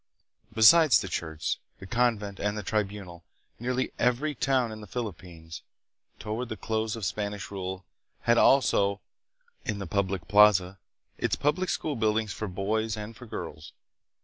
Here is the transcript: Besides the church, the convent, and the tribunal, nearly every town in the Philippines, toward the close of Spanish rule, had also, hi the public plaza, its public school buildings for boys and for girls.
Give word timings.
Besides 0.55 0.99
the 0.99 1.07
church, 1.07 1.59
the 1.77 1.85
convent, 1.85 2.39
and 2.39 2.57
the 2.57 2.63
tribunal, 2.63 3.23
nearly 3.59 3.91
every 3.99 4.33
town 4.33 4.71
in 4.71 4.81
the 4.81 4.87
Philippines, 4.87 5.61
toward 6.17 6.49
the 6.49 6.57
close 6.57 6.95
of 6.95 7.05
Spanish 7.05 7.51
rule, 7.51 7.85
had 8.21 8.39
also, 8.39 8.99
hi 9.67 9.73
the 9.73 9.85
public 9.85 10.27
plaza, 10.27 10.79
its 11.19 11.35
public 11.35 11.69
school 11.69 11.95
buildings 11.95 12.33
for 12.33 12.47
boys 12.47 12.97
and 12.97 13.15
for 13.15 13.27
girls. 13.27 13.73